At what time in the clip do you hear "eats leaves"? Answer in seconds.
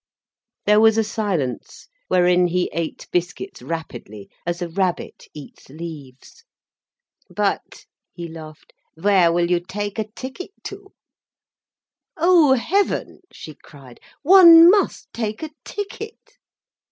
5.31-6.43